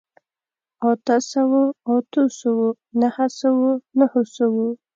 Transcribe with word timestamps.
اته 0.89 1.15
سوو، 1.31 1.63
اتو 1.93 2.23
سوو، 2.39 2.67
نهه 3.01 3.25
سوو، 3.39 3.69
نهو 3.97 4.21
سوو 4.35 4.65